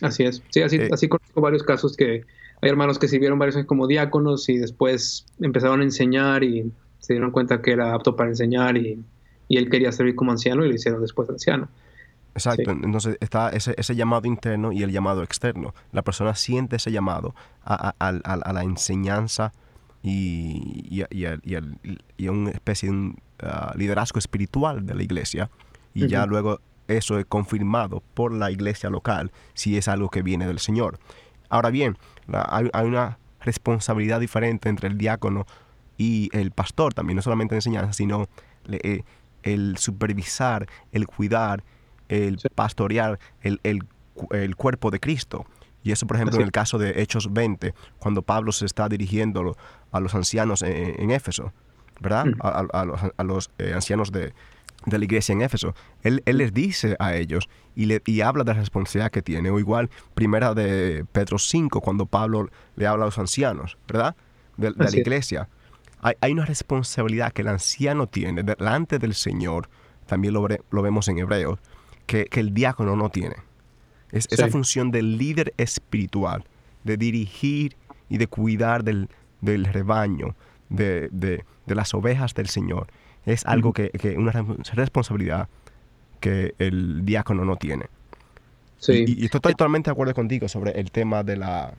Así 0.03 0.25
es. 0.25 0.43
Sí, 0.51 0.63
así, 0.63 0.77
eh, 0.77 0.89
así 0.93 1.09
conozco 1.09 1.41
varios 1.41 1.63
casos 1.63 1.97
que 1.97 2.25
hay 2.61 2.71
hermanos 2.71 2.99
que 2.99 3.09
sirvieron 3.09 3.39
varios 3.39 3.57
años 3.57 3.67
como 3.67 3.87
diáconos 3.87 4.49
y 4.49 4.59
después 4.59 5.27
empezaron 5.41 5.81
a 5.81 5.85
enseñar 5.85 6.45
y 6.45 6.73
se 6.99 7.13
dieron 7.13 7.31
cuenta 7.31 7.61
que 7.61 7.73
era 7.73 7.95
apto 7.95 8.17
para 8.17 8.31
enseñar 8.31 8.77
y, 8.77 9.03
y 9.49 9.57
él 9.57 9.69
quería 9.69 9.93
servir 9.93 10.15
como 10.15 10.33
anciano 10.33 10.65
y 10.65 10.69
lo 10.69 10.75
hicieron 10.75 11.01
después 11.01 11.29
anciano. 11.29 11.69
Exacto, 12.35 12.73
entonces 12.73 13.17
está 13.21 13.51
ese, 13.51 13.75
ese, 13.77 13.95
llamado 13.95 14.27
interno 14.27 14.73
y 14.73 14.83
el 14.83 14.91
llamado 14.91 15.23
externo. 15.23 15.73
La 15.93 16.03
persona 16.03 16.35
siente 16.35 16.77
ese 16.77 16.91
llamado 16.91 17.35
a, 17.63 17.95
a, 18.01 18.09
a, 18.09 18.35
a 18.35 18.53
la 18.53 18.65
enseñanza 18.65 19.53
y, 20.05 21.03
y, 22.19 22.29
una 22.29 22.51
especie 22.51 22.91
de 22.91 22.95
un, 22.95 23.17
ah, 23.43 23.73
liderazgo 23.75 24.19
espiritual 24.19 24.85
de 24.85 24.95
la 24.95 25.03
iglesia. 25.03 25.51
Y 25.95 26.09
ya 26.09 26.27
luego 26.27 26.61
eso 26.89 27.19
es 27.19 27.25
confirmado 27.25 28.03
por 28.13 28.33
la 28.33 28.51
iglesia 28.51 28.91
local 28.91 29.33
si 29.55 29.79
es 29.79 29.89
algo 29.89 30.11
que 30.11 30.23
viene 30.23 30.47
del 30.47 30.59
Señor. 30.59 30.99
Ahora 31.49 31.71
bien, 31.71 31.97
hay, 32.29 32.69
una 32.85 33.19
responsabilidad 33.41 34.21
diferente 34.21 34.69
entre 34.69 34.89
el 34.89 34.99
diácono 34.99 35.47
y 35.97 36.29
el 36.33 36.51
pastor 36.51 36.93
también, 36.93 37.17
no 37.17 37.23
solamente 37.23 37.55
en 37.55 37.59
enseñanza, 37.59 37.93
sino 37.95 38.29
eh, 38.69 39.05
el 39.43 39.79
supervisar, 39.79 40.67
el 40.93 41.07
cuidar, 41.07 41.65
el 42.09 42.39
pastorear 42.55 43.19
el, 43.41 43.61
el, 43.63 44.57
cuerpo 44.57 44.91
de 44.91 45.01
Cristo. 45.01 45.47
Y 45.85 45.93
eso, 45.93 46.07
por 46.07 46.17
ejemplo, 46.17 46.39
en 46.39 46.45
el 46.45 46.51
caso 46.51 46.79
de 46.79 47.03
Hechos 47.03 47.33
20, 47.33 47.75
cuando 47.99 48.23
Pablo 48.23 48.53
se 48.53 48.65
está 48.65 48.89
dirigiendo 48.89 49.55
a 49.93 50.01
los 50.01 50.15
ancianos 50.15 50.63
en, 50.63 51.11
Éfeso, 51.11 51.53
¿verdad? 52.01 52.25
Mm. 52.25 52.39
A, 52.43 53.23
los, 53.23 53.51
eh, 53.59 53.75
ancianos 53.75 54.11
de, 54.11 54.33
la 54.87 55.05
iglesia 55.05 55.35
en 55.35 55.43
Éfeso. 55.43 55.75
Él, 56.03 56.23
les 56.25 56.55
dice 56.55 56.97
a 56.99 57.15
ellos 57.15 57.51
y, 57.77 57.85
le, 57.85 58.03
y 58.07 58.23
habla 58.23 58.45
de 58.45 58.55
la 58.55 58.61
responsabilidad 58.61 59.11
que 59.11 59.21
tiene. 59.21 59.51
O 59.51 59.59
igual, 59.59 59.91
primera 60.15 60.55
de 60.55 61.05
Pedro 61.13 61.39
5, 61.39 61.83
cuando 61.83 62.07
Pablo 62.07 62.49
le 62.77 62.87
habla 62.87 63.05
a 63.05 63.07
los 63.09 63.19
ancianos, 63.19 63.77
¿verdad? 63.87 64.17
De, 64.57 64.71
la 64.75 64.91
iglesia. 64.91 65.51
Hay, 66.01 66.33
una 66.33 66.47
responsabilidad 66.47 67.33
que 67.33 67.43
el 67.43 67.49
anciano 67.49 68.07
tiene 68.07 68.43
delante 68.43 68.99
del 68.99 69.15
Señor, 69.15 69.69
también 70.07 70.33
lo, 70.33 70.47
lo 70.71 70.83
vemos 70.83 71.09
en 71.09 71.19
Hebreos, 71.19 71.59
que, 72.07 72.25
que 72.25 72.41
el 72.41 72.55
diácono 72.55 72.97
no 72.97 73.11
tiene. 73.11 73.37
Es, 74.15 74.29
Esa 74.31 74.49
función 74.49 74.91
del 74.91 75.19
líder 75.19 75.53
espiritual, 75.57 76.45
de 76.85 76.97
dirigir 76.97 77.77
y 78.09 78.19
de 78.19 78.27
cuidar 78.27 78.85
del, 78.85 79.09
rebaño, 79.43 80.35
de, 80.69 81.45
las 81.67 81.95
ovejas 81.95 82.35
del 82.35 82.49
Señor, 82.49 82.87
es 83.27 83.45
algo 83.47 83.73
que, 83.73 83.91
que 83.91 84.17
una 84.17 84.33
responsabilidad 84.75 85.49
que 86.21 86.55
el 86.59 87.05
diácono 87.05 87.45
no 87.45 87.57
tiene. 87.57 87.87
Sí. 88.79 89.05
Y, 89.07 89.25
estoy 89.25 89.41
totalmente 89.41 89.91
de 89.91 89.93
acuerdo 89.93 90.15
contigo 90.15 90.49
sobre 90.49 90.79
el 90.79 90.91
tema 90.91 91.23
de 91.23 91.37
la 91.37 91.75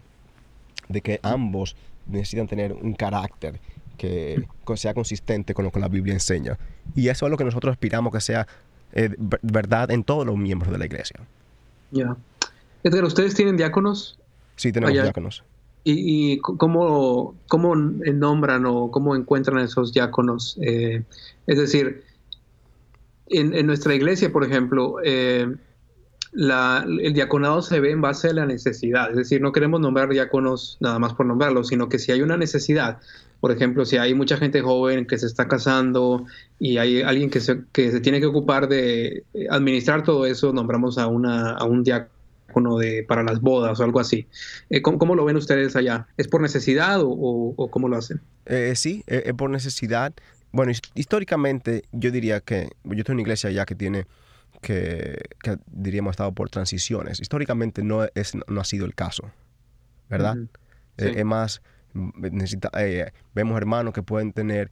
de 0.90 1.02
que 1.02 1.20
ambos 1.24 1.76
necesitan 2.08 2.48
tener 2.48 2.74
un 2.74 2.94
carácter 2.94 3.60
que 3.98 4.46
sea 4.76 4.94
consistente 4.94 5.54
con 5.54 5.66
lo 5.66 5.72
que 5.72 5.80
la 5.80 5.88
Biblia 5.88 6.14
enseña. 6.14 6.58
Y 6.96 7.08
eso 7.08 7.26
es 7.26 7.32
lo 7.32 7.38
que 7.38 7.44
nosotros 7.44 7.72
aspiramos 7.72 8.12
que 8.12 8.22
sea 8.22 8.46
eh, 8.94 9.10
verdad 9.42 9.92
en 9.92 10.04
todos 10.04 10.26
los 10.26 10.38
miembros 10.38 10.72
de 10.72 10.78
la 10.78 10.86
iglesia. 10.86 11.20
Ya. 11.96 12.18
Edgar, 12.84 13.06
¿ustedes 13.06 13.34
tienen 13.34 13.56
diáconos? 13.56 14.20
Sí, 14.58 14.72
tenemos 14.72 14.94
diáconos. 14.94 15.44
¿Y, 15.86 16.40
cómo, 16.40 17.36
cómo, 17.48 17.76
nombran 17.76 18.66
o 18.66 18.92
cómo 18.92 19.16
encuentran 19.16 19.60
esos 19.60 19.94
diáconos? 19.94 20.58
Eh, 20.62 21.04
es 21.48 21.58
decir, 21.58 22.04
en, 23.28 23.66
nuestra 23.66 23.94
iglesia, 23.94 24.32
por 24.32 24.44
ejemplo, 24.44 24.96
eh, 25.04 25.48
el 26.34 27.14
diaconado 27.14 27.62
se 27.62 27.80
ve 27.80 27.92
en 27.92 28.02
base 28.02 28.30
a 28.30 28.34
la 28.34 28.46
necesidad. 28.46 29.12
Es 29.12 29.16
decir, 29.16 29.42
no 29.42 29.52
queremos 29.52 29.80
nombrar 29.80 30.10
diáconos 30.10 30.78
nada 30.80 31.00
más 31.00 31.14
por 31.14 31.28
nombrarlos, 31.28 31.68
sino 31.70 31.88
que 31.88 32.00
si 32.00 32.12
hay 32.12 32.22
una 32.22 32.36
necesidad, 32.36 33.00
por 33.46 33.52
ejemplo, 33.52 33.86
si 33.86 33.98
hay 33.98 34.16
mucha 34.16 34.38
gente 34.38 34.60
joven 34.60 35.06
que 35.06 35.20
se 35.20 35.28
está 35.28 35.48
casando 35.48 36.26
y 36.58 36.78
hay 36.78 37.04
alguien 37.04 37.30
que 37.30 37.40
se, 37.40 37.62
que 37.72 37.92
se 37.92 38.00
tiene 38.00 38.20
que 38.20 38.26
ocupar 38.26 38.68
de 38.68 39.24
administrar 39.52 40.02
todo 40.02 40.26
eso, 40.26 40.52
nombramos 40.52 40.98
a, 40.98 41.06
una, 41.06 41.52
a 41.52 41.64
un 41.64 41.84
diácono 41.84 42.80
de, 42.80 43.06
para 43.08 43.22
las 43.22 43.42
bodas 43.42 43.80
o 43.80 43.84
algo 43.84 44.00
así. 44.00 44.26
Eh, 44.72 44.82
¿cómo, 44.82 45.14
lo 45.14 45.26
ven 45.26 45.36
ustedes 45.36 45.76
allá? 45.76 46.08
¿Es 46.18 46.28
por 46.28 46.42
necesidad 46.42 47.02
o, 47.04 47.70
cómo 47.70 47.88
lo 47.88 47.98
hacen? 47.98 48.20
Eh, 48.48 48.74
sí, 48.76 49.04
eh, 49.06 49.22
es 49.28 49.34
por 49.36 49.52
necesidad. 49.52 50.12
Bueno, 50.52 50.72
históricamente 50.96 51.84
yo 51.92 52.10
diría 52.10 52.40
que 52.40 52.70
yo 52.84 53.04
tengo 53.04 53.18
una 53.18 53.22
iglesia 53.22 53.52
allá 53.52 53.68
que 53.68 53.76
tiene 53.76 54.08
que, 54.62 55.20
que 55.44 55.60
diríamos 55.68 56.10
ha 56.10 56.14
estado 56.14 56.32
por 56.32 56.50
transiciones. 56.50 57.20
Históricamente 57.20 57.84
no, 57.84 58.08
es, 58.16 58.34
no 58.48 58.60
ha 58.60 58.66
sido 58.66 58.88
el 58.88 58.96
caso, 58.96 59.30
¿verdad? 60.10 60.36
es 60.98 61.26
más 61.26 61.62
necesita, 61.96 62.70
eh, 62.78 63.12
vemos 63.34 63.58
hermanos 63.58 63.94
que 63.94 64.04
pueden 64.04 64.34
tener 64.34 64.70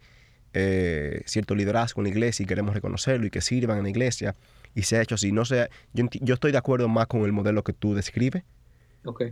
eh, 0.54 1.24
cierto 1.26 1.56
liderazgo 1.56 2.02
en 2.02 2.04
la 2.04 2.10
iglesia 2.10 2.44
y 2.44 2.46
queremos 2.46 2.76
reconocerlo 2.76 3.26
y 3.26 3.32
que 3.32 3.42
sirvan 3.42 3.78
en 3.78 3.84
la 3.84 3.90
iglesia 3.90 4.36
y 4.76 4.84
se 4.84 4.98
ha 4.98 5.02
hecho 5.02 5.16
así. 5.16 5.32
No 5.32 5.46
sé, 5.46 5.70
yo, 5.94 6.06
yo 6.12 6.36
estoy 6.36 6.52
de 6.52 6.58
acuerdo 6.58 6.88
más 6.88 7.08
con 7.08 7.24
el 7.24 7.32
modelo 7.32 7.64
que 7.64 7.74
tú 7.74 7.96
describes, 7.96 8.44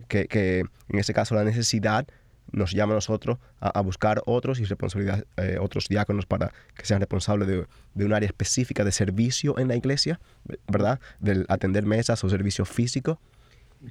que, 0.07 0.27
que, 0.27 0.63
en 0.89 0.99
ese 0.99 1.13
caso 1.13 1.35
la 1.35 1.43
necesidad 1.43 2.07
nos 2.51 2.71
llama 2.71 2.93
a 2.93 2.95
nosotros 2.95 3.37
a, 3.59 3.79
buscar 3.81 4.21
otros 4.25 4.59
y 4.59 4.65
responsabilidad, 4.65 5.25
eh, 5.37 5.57
otros 5.61 5.87
diáconos 5.87 6.25
para 6.25 6.51
que 6.75 6.85
sean 6.85 6.99
responsables 6.99 7.47
de, 7.47 7.65
de, 7.93 8.05
un 8.05 8.13
área 8.13 8.27
específica 8.27 8.83
de 8.83 8.91
servicio 8.91 9.57
en 9.57 9.69
la 9.69 9.75
iglesia, 9.75 10.19
¿verdad? 10.67 10.99
Del 11.19 11.45
atender 11.47 11.85
mesas 11.85 12.21
o 12.23 12.29
servicio 12.29 12.65
físico. 12.65 13.19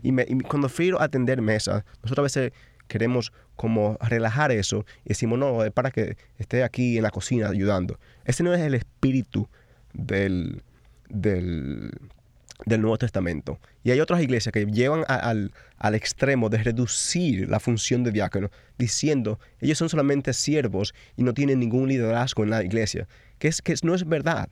Y, 0.03 0.13
me, 0.13 0.27
y 0.29 0.39
cuando 0.41 0.69
refiero 0.69 1.01
a 1.01 1.05
atender 1.05 1.41
mesas, 1.41 1.85
nosotros 2.03 2.19
a 2.19 2.23
veces 2.23 2.53
queremos 2.91 3.33
como 3.57 3.97
relajar 4.01 4.51
eso 4.51 4.85
y 5.05 5.11
decimos, 5.11 5.39
no, 5.39 5.65
es 5.65 5.71
para 5.71 5.91
que 5.91 6.17
esté 6.39 6.65
aquí 6.65 6.97
en 6.97 7.05
la 7.05 7.11
cocina 7.11 7.49
ayudando. 7.49 7.99
Ese 8.25 8.43
no 8.43 8.53
es 8.53 8.61
el 8.61 8.75
espíritu 8.75 9.49
del, 9.95 10.63
del, 11.09 11.93
Nuevo 12.67 12.99
Testamento. 12.99 13.59
Y 13.85 13.93
hay 13.93 14.01
otras 14.01 14.21
iglesias 14.21 14.53
que 14.53 14.67
llevan 14.67 15.05
al, 15.09 15.53
al, 15.79 15.95
extremo 15.95 16.49
de 16.49 16.59
reducir 16.59 17.49
la 17.49 17.61
función 17.61 18.03
de 18.03 18.11
diácono, 18.11 18.51
diciendo, 18.77 19.39
ellos 19.61 19.79
son 19.79 19.89
solamente 19.89 20.33
siervos 20.33 20.93
y 21.17 21.23
no 21.23 21.33
tienen 21.33 21.61
ningún 21.61 21.89
liderazgo 21.89 22.43
en 22.43 22.51
la 22.51 22.65
iglesia, 22.65 23.07
que, 23.39 23.49
es, 23.49 23.63
que 23.63 23.75
no 23.83 23.95
es 23.95 24.07
verdad. 24.07 24.51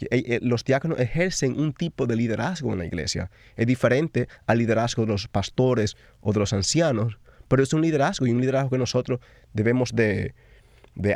Eh, 0.00 0.08
eh, 0.26 0.40
los 0.42 0.64
diáconos 0.64 0.98
ejercen 0.98 1.60
un 1.60 1.74
tipo 1.74 2.06
de 2.06 2.16
liderazgo 2.16 2.72
en 2.72 2.78
la 2.78 2.86
iglesia. 2.86 3.30
Es 3.56 3.66
diferente 3.66 4.28
al 4.46 4.58
liderazgo 4.58 5.02
de 5.02 5.12
los 5.12 5.28
pastores 5.28 5.96
o 6.20 6.32
de 6.32 6.38
los 6.40 6.52
ancianos, 6.52 7.18
pero 7.50 7.64
es 7.64 7.72
un 7.72 7.82
liderazgo 7.82 8.28
y 8.28 8.30
un 8.30 8.40
liderazgo 8.40 8.70
que 8.70 8.78
nosotros 8.78 9.18
debemos 9.52 9.92
de, 9.92 10.34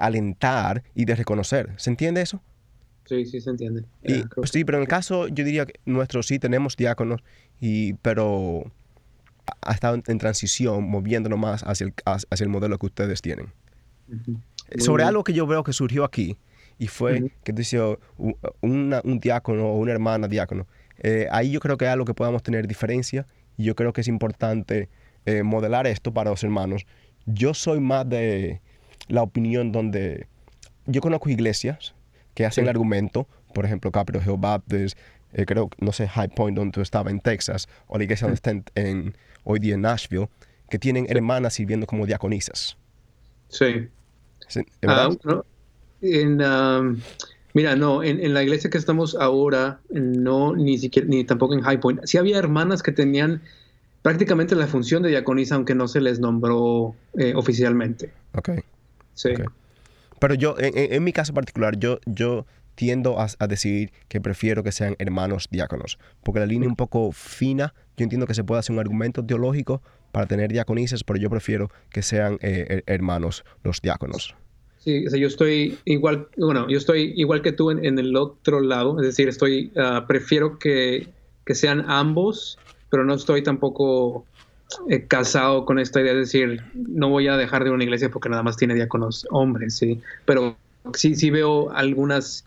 alentar 0.00 0.83
y 0.93 1.05
de 1.05 1.14
reconocer. 1.14 1.71
¿Se 1.76 1.91
entiende 1.91 2.23
eso? 2.23 2.43
Sí, 3.05 3.25
sí 3.25 3.41
se 3.41 3.50
entiende. 3.50 3.85
Pues 4.35 4.50
sí, 4.50 4.64
pero 4.64 4.79
en 4.79 4.83
el 4.83 4.88
caso 4.88 5.29
yo 5.29 5.45
diría 5.45 5.64
que 5.64 5.75
nuestro 5.85 6.25
sí 6.25 6.41
tenemos 6.41 6.76
diáconos, 6.76 7.23
y, 7.61 7.93
pero 7.95 8.64
ha 9.61 9.73
estado 9.73 10.03
en 10.05 10.19
transición, 10.19 10.83
moviéndonos 10.91 11.38
más 11.38 11.62
hacia 11.62 11.87
el, 11.87 11.95
hacia 12.05 12.45
el 12.45 12.49
modelo 12.49 12.79
que 12.79 12.87
ustedes 12.87 13.23
tienen. 13.23 13.53
Sobre 14.79 15.05
algo 15.05 15.23
que 15.23 15.35
yo 15.35 15.47
veo 15.47 15.62
que 15.62 15.73
surgió 15.73 16.03
aquí, 16.03 16.37
y 16.81 16.88
fue 16.88 17.31
que 17.45 17.53
dice 17.53 17.81
un, 18.19 18.37
un 18.61 19.21
diácono 19.21 19.69
o 19.69 19.79
una 19.79 19.93
hermana 19.93 20.26
diácono, 20.26 20.67
eh, 20.99 21.29
ahí 21.31 21.53
yo 21.53 21.61
creo 21.61 21.76
que 21.76 21.85
hay 21.87 21.93
algo 21.93 22.05
que 22.05 22.14
podamos 22.14 22.43
tener 22.43 22.67
diferencia, 22.67 23.25
y 23.57 23.62
yo 23.62 23.76
creo 23.76 23.93
que 23.93 24.00
es 24.00 24.09
importante 24.09 24.88
eh, 25.26 25.43
modelar 25.43 25.87
esto 25.87 26.12
para 26.12 26.31
los 26.31 26.43
hermanos, 26.45 26.87
yo 27.26 27.54
soy 27.54 27.81
más 27.81 28.09
de 28.09 28.61
la 29.09 29.23
opinión 29.23 29.73
donde 29.73 30.26
yo 30.87 31.00
conozco 31.00 31.31
iglesias 31.31 31.95
que 32.35 32.45
hacen 32.45 32.64
el 32.64 32.71
argumento, 32.71 33.26
por 33.54 33.64
ejemplo, 33.64 33.90
Capitol 33.90 34.23
Hill 34.26 34.37
Baptist, 34.38 34.99
eh, 35.33 35.47
creo, 35.47 35.71
no 35.78 35.93
sé, 35.93 36.09
High 36.09 36.28
Point, 36.28 36.57
donde 36.57 36.73
tú 36.73 36.81
estabas 36.81 37.12
en 37.12 37.21
Texas, 37.21 37.69
o 37.87 37.99
la 37.99 38.04
iglesia 38.04 38.26
donde 38.26 38.35
está 38.35 38.50
en, 38.75 39.16
hoy 39.45 39.59
día 39.59 39.75
en 39.75 39.83
Nashville, 39.83 40.28
que 40.69 40.78
tienen 40.78 41.07
hermanas 41.09 41.54
sirviendo 41.54 41.87
como 41.87 42.07
diaconisas. 42.07 42.76
Sí. 43.49 43.88
Ah, 44.87 45.09
um, 45.09 47.00
mira, 47.54 47.76
no, 47.76 48.02
en, 48.02 48.21
en, 48.21 48.35
la 48.35 48.43
iglesia 48.43 48.69
que 48.71 48.78
estamos 48.78 49.14
ahora, 49.14 49.81
no, 49.90 50.54
ni 50.54 50.78
siquiera, 50.78 51.09
ni 51.09 51.25
tampoco 51.25 51.54
en 51.54 51.62
High 51.62 51.81
Point. 51.81 52.00
Sí 52.04 52.19
había 52.19 52.38
hermanas 52.38 52.83
que 52.83 52.93
tenían 52.93 53.43
prácticamente 54.05 54.55
la 54.55 54.67
función 54.67 55.03
de 55.03 55.09
diaconisa, 55.09 55.55
aunque 55.55 55.75
no 55.75 55.89
se 55.89 55.99
les 56.03 56.21
nombró 56.21 56.95
eh, 57.19 57.33
oficialmente. 57.35 58.13
Ok. 58.35 58.51
Sí. 59.15 59.31
Pero 60.21 60.35
yo, 60.35 60.57
en, 60.59 61.03
mi 61.03 61.15
caso 61.15 61.33
particular, 61.33 61.79
yo, 61.79 61.99
yo 62.05 62.45
tiendo 62.75 63.19
a, 63.19 63.29
a, 63.39 63.47
decir 63.47 63.93
que 64.09 64.21
prefiero 64.21 64.63
que 64.63 64.73
sean 64.73 64.95
hermanos 64.99 65.49
diáconos, 65.51 65.99
porque 66.23 66.41
la 66.41 66.45
línea 66.45 66.67
es 66.67 66.71
un 66.71 66.77
poco 66.77 67.13
fina, 67.13 67.73
yo 67.97 68.03
entiendo 68.03 68.27
que 68.27 68.35
se 68.35 68.45
puede 68.45 68.59
hacer 68.59 68.75
un 68.75 68.81
argumento 68.81 69.25
teológico 69.25 69.81
para 70.13 70.27
tener 70.27 70.53
diaconisas, 70.53 71.03
pero 71.03 71.19
yo 71.19 71.31
prefiero 71.31 71.71
que 71.89 72.03
sean 72.03 72.39
eh, 72.43 72.83
hermanos 72.85 73.43
los 73.63 73.81
diáconos. 73.81 74.37
Sí, 74.81 75.07
yo 75.19 75.27
estoy 75.27 75.79
igual, 75.87 76.29
bueno, 76.37 76.69
yo 76.69 76.77
estoy 76.77 77.15
igual 77.17 77.41
que 77.41 77.53
tú 77.53 77.71
en, 77.71 77.99
el 77.99 78.15
otro 78.17 78.61
lado, 78.61 79.01
es 79.01 79.07
decir, 79.07 79.31
estoy, 79.31 79.73
uh, 79.77 80.07
prefiero 80.07 80.59
que, 80.59 81.09
que, 81.47 81.55
sean 81.55 81.87
ambos, 81.89 82.59
pero 82.91 83.05
no 83.05 83.14
estoy 83.14 83.43
tampoco 83.43 84.25
eh, 84.88 85.07
casado 85.07 85.64
con 85.64 85.79
esta 85.79 86.00
idea 86.00 86.12
de 86.12 86.21
decir, 86.21 86.62
no 86.75 87.09
voy 87.09 87.29
a 87.29 87.37
dejar 87.37 87.64
de 87.64 87.71
una 87.71 87.85
iglesia 87.85 88.11
porque 88.11 88.29
nada 88.29 88.43
más 88.43 88.57
tiene 88.57 88.75
diáconos 88.75 89.26
hombres, 89.31 89.76
sí, 89.76 90.00
pero 90.25 90.57
sí, 90.95 91.14
sí 91.14 91.31
veo 91.31 91.71
algunas 91.73 92.45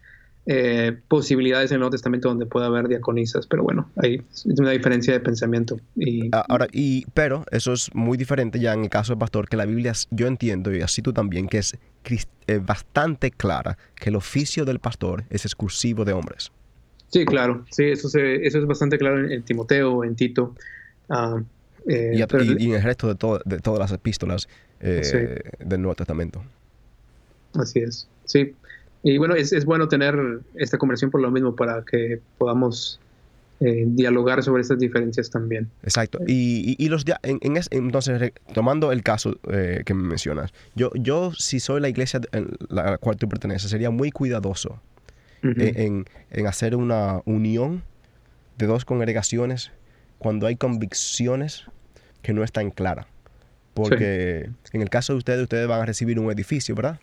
eh, 0.49 0.97
posibilidades 1.09 1.71
en 1.71 1.75
el 1.75 1.79
Nuevo 1.81 1.91
Testamento 1.91 2.29
donde 2.29 2.45
pueda 2.45 2.67
haber 2.67 2.87
diaconisas, 2.87 3.47
pero 3.47 3.63
bueno, 3.63 3.89
hay 3.97 4.21
una 4.45 4.71
diferencia 4.71 5.13
de 5.13 5.19
pensamiento. 5.19 5.77
Y, 5.95 6.29
ah, 6.31 6.45
Ahora, 6.47 6.67
y, 6.71 7.05
pero 7.13 7.43
eso 7.51 7.73
es 7.73 7.93
muy 7.93 8.17
diferente 8.17 8.57
ya 8.59 8.73
en 8.73 8.85
el 8.85 8.89
caso 8.89 9.11
del 9.11 9.19
pastor, 9.19 9.49
que 9.49 9.57
la 9.57 9.65
Biblia, 9.65 9.91
yo 10.09 10.27
entiendo, 10.27 10.73
y 10.73 10.81
así 10.81 11.01
tú 11.01 11.11
también, 11.11 11.49
que 11.49 11.57
es 11.57 11.77
eh, 12.47 12.59
bastante 12.59 13.31
clara 13.31 13.77
que 13.95 14.09
el 14.09 14.15
oficio 14.15 14.63
del 14.63 14.79
pastor 14.79 15.25
es 15.29 15.43
exclusivo 15.43 16.05
de 16.05 16.13
hombres. 16.13 16.53
Sí, 17.09 17.25
claro, 17.25 17.65
sí, 17.71 17.85
eso, 17.85 18.07
eso 18.07 18.59
es 18.59 18.65
bastante 18.65 18.97
claro 18.97 19.29
en, 19.29 19.43
Timoteo, 19.43 20.03
en 20.03 20.15
Tito. 20.15 20.55
Ah, 21.09 21.41
eh, 21.87 22.11
y, 22.15 22.65
en 22.65 22.75
el 22.75 22.83
resto 22.83 23.07
de, 23.07 23.39
de 23.45 23.59
todas 23.59 23.79
las 23.79 23.91
epístolas 23.91 24.47
del 24.79 25.81
Nuevo 25.81 25.95
Testamento. 25.95 26.43
Así 27.53 27.79
es, 27.79 28.07
sí. 28.25 28.53
Y 29.03 29.17
bueno, 29.17 29.35
es, 29.35 29.53
es, 29.53 29.65
bueno 29.65 29.87
tener 29.87 30.41
esta 30.55 30.77
conversación 30.77 31.11
por 31.11 31.21
lo 31.21 31.31
mismo 31.31 31.55
para 31.55 31.83
que 31.83 32.19
podamos 32.37 32.99
eh, 33.59 33.85
dialogar 33.87 34.43
sobre 34.43 34.61
estas 34.61 34.79
diferencias 34.79 35.29
también. 35.29 35.69
Exacto. 35.83 36.19
Y, 36.27 36.75
y, 36.77 36.89
los 36.89 37.05
en, 37.23 37.39
en 37.41 37.59
entonces, 37.71 38.33
tomando 38.53 38.91
el 38.91 39.03
caso 39.03 39.39
eh, 39.51 39.83
que 39.85 39.93
me 39.93 40.03
mencionas, 40.03 40.51
yo, 40.75 40.91
yo 40.95 41.31
si 41.33 41.59
soy 41.59 41.79
la 41.81 41.89
iglesia 41.89 42.21
a 42.33 42.41
la 42.69 42.97
cual 42.97 43.17
tú 43.17 43.29
perteneces, 43.29 43.69
sería 43.71 43.89
muy 43.89 44.11
cuidadoso 44.11 44.79
en, 45.41 46.05
en, 46.31 46.47
hacer 46.47 46.75
una 46.75 47.21
unión 47.25 47.83
de 48.57 48.65
dos 48.65 48.85
congregaciones 48.85 49.71
cuando 50.17 50.47
hay 50.47 50.55
convicciones 50.55 51.65
que 52.21 52.33
no 52.33 52.43
están 52.43 52.71
claras. 52.71 53.05
Porque 53.73 54.49
en 54.73 54.81
el 54.81 54.89
caso 54.89 55.13
de 55.13 55.17
ustedes, 55.19 55.43
ustedes 55.43 55.67
van 55.67 55.81
a 55.81 55.85
recibir 55.85 56.19
un 56.19 56.31
edificio, 56.31 56.73
¿verdad? 56.73 56.99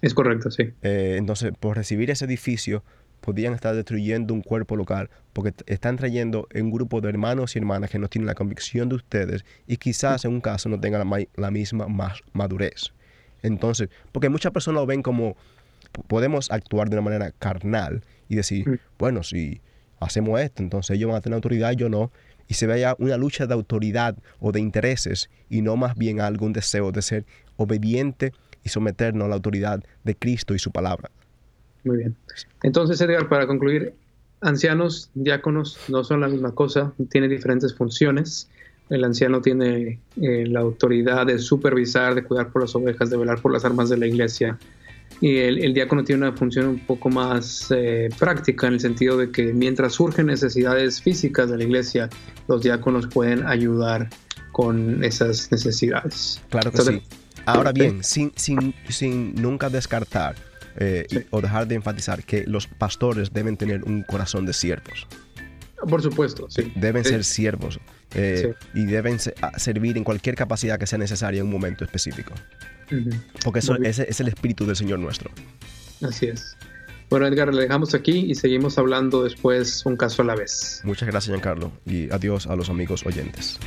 Es 0.00 0.14
correcto, 0.14 0.50
sí. 0.50 0.72
Eh, 0.82 1.16
entonces, 1.18 1.52
por 1.58 1.76
recibir 1.76 2.10
ese 2.10 2.24
edificio, 2.24 2.82
podrían 3.20 3.54
estar 3.54 3.74
destruyendo 3.74 4.34
un 4.34 4.42
cuerpo 4.42 4.76
local 4.76 5.10
porque 5.32 5.52
están 5.66 5.96
trayendo 5.96 6.48
un 6.54 6.70
grupo 6.70 7.00
de 7.00 7.08
hermanos 7.08 7.56
y 7.56 7.58
hermanas 7.58 7.90
que 7.90 7.98
no 7.98 8.08
tienen 8.08 8.26
la 8.26 8.34
convicción 8.34 8.88
de 8.88 8.96
ustedes 8.96 9.44
y 9.66 9.78
quizás 9.78 10.24
en 10.24 10.32
un 10.32 10.40
caso 10.40 10.68
no 10.68 10.78
tengan 10.80 11.10
la, 11.36 11.50
misma 11.50 11.86
madurez. 12.32 12.92
Entonces, 13.42 13.88
porque 14.12 14.28
muchas 14.28 14.52
personas 14.52 14.80
lo 14.80 14.86
ven 14.86 15.02
como 15.02 15.36
podemos 16.06 16.50
actuar 16.50 16.88
de 16.88 16.96
una 16.96 17.02
manera 17.02 17.32
carnal 17.38 18.02
y 18.28 18.36
decir, 18.36 18.68
mm. 18.68 18.78
bueno, 18.98 19.22
si 19.22 19.60
hacemos 20.00 20.40
esto, 20.40 20.62
entonces 20.62 20.96
ellos 20.96 21.08
van 21.08 21.18
a 21.18 21.20
tener 21.20 21.34
autoridad, 21.34 21.72
yo 21.72 21.88
no. 21.88 22.10
Y 22.48 22.54
se 22.54 22.66
vea 22.66 22.94
una 22.98 23.16
lucha 23.16 23.46
de 23.46 23.54
autoridad 23.54 24.16
o 24.38 24.52
de 24.52 24.60
intereses 24.60 25.30
y 25.50 25.62
no 25.62 25.76
más 25.76 25.96
bien 25.96 26.20
algún 26.20 26.52
deseo 26.52 26.92
de 26.92 27.02
ser 27.02 27.24
obediente 27.56 28.32
y 28.62 28.68
someternos 28.68 29.26
a 29.26 29.28
la 29.28 29.34
autoridad 29.34 29.82
de 30.04 30.14
Cristo 30.14 30.54
y 30.54 30.58
su 30.58 30.70
palabra. 30.70 31.10
Muy 31.84 31.98
bien. 31.98 32.16
Entonces, 32.62 33.00
Edgar, 33.00 33.28
para 33.28 33.46
concluir, 33.46 33.94
ancianos, 34.40 35.10
diáconos 35.14 35.78
no 35.88 36.04
son 36.04 36.20
la 36.20 36.28
misma 36.28 36.52
cosa, 36.52 36.92
tienen 37.10 37.30
diferentes 37.30 37.74
funciones. 37.74 38.48
El 38.90 39.04
anciano 39.04 39.40
tiene 39.40 39.98
eh, 40.20 40.46
la 40.46 40.60
autoridad 40.60 41.26
de 41.26 41.38
supervisar, 41.38 42.14
de 42.14 42.22
cuidar 42.22 42.50
por 42.50 42.62
las 42.62 42.74
ovejas, 42.74 43.10
de 43.10 43.16
velar 43.16 43.40
por 43.40 43.52
las 43.52 43.64
armas 43.64 43.88
de 43.88 43.96
la 43.96 44.06
iglesia. 44.06 44.58
Y 45.20 45.38
el, 45.38 45.72
diácono 45.72 46.04
tiene 46.04 46.28
una 46.28 46.36
función 46.36 46.66
un 46.66 46.78
poco 46.80 47.08
más 47.08 47.68
eh, 47.70 48.10
práctica 48.18 48.66
en 48.66 48.74
el 48.74 48.80
sentido 48.80 49.16
de 49.16 49.30
que 49.30 49.54
mientras 49.54 49.94
surgen 49.94 50.26
necesidades 50.26 51.00
físicas 51.00 51.50
de 51.50 51.56
la 51.56 51.64
iglesia, 51.64 52.10
los 52.48 52.62
diáconos 52.62 53.06
pueden 53.06 53.46
ayudar 53.46 54.10
con 54.52 55.02
esas 55.02 55.50
necesidades. 55.50 56.42
Claro 56.50 56.70
que 56.70 56.82
sí. 56.82 57.02
Ahora 57.46 57.72
bien, 57.72 58.02
sin, 58.02 58.32
sin, 58.36 58.74
sin 58.88 59.34
nunca 59.34 59.70
descartar 59.70 60.34
eh, 60.78 61.26
o 61.30 61.40
dejar 61.40 61.66
de 61.66 61.76
enfatizar 61.76 62.22
que 62.22 62.44
los 62.46 62.66
pastores 62.66 63.32
deben 63.32 63.56
tener 63.56 63.84
un 63.84 64.02
corazón 64.02 64.44
de 64.44 64.52
siervos. 64.52 65.06
Por 65.88 66.02
supuesto, 66.02 66.50
sí. 66.50 66.72
Deben 66.74 67.04
ser 67.04 67.24
siervos 67.24 67.78
eh, 68.14 68.54
y 68.74 68.84
deben 68.84 69.18
servir 69.56 69.96
en 69.96 70.04
cualquier 70.04 70.34
capacidad 70.34 70.78
que 70.78 70.86
sea 70.86 70.98
necesaria 70.98 71.40
en 71.40 71.46
un 71.46 71.52
momento 71.52 71.84
específico. 71.84 72.32
Porque 73.44 73.60
eso, 73.60 73.76
ese 73.76 74.06
es 74.08 74.20
el 74.20 74.28
espíritu 74.28 74.66
del 74.66 74.76
Señor 74.76 74.98
nuestro. 74.98 75.30
Así 76.02 76.26
es. 76.26 76.56
Bueno, 77.08 77.26
Edgar, 77.26 77.54
le 77.54 77.62
dejamos 77.62 77.94
aquí 77.94 78.18
y 78.30 78.34
seguimos 78.34 78.78
hablando 78.78 79.22
después 79.22 79.86
un 79.86 79.96
caso 79.96 80.22
a 80.22 80.24
la 80.24 80.34
vez. 80.34 80.80
Muchas 80.84 81.08
gracias, 81.08 81.32
Giancarlo, 81.32 81.72
y 81.86 82.10
adiós 82.10 82.48
a 82.48 82.56
los 82.56 82.68
amigos 82.68 83.06
oyentes. 83.06 83.60